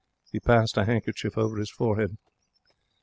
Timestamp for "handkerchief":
0.85-1.37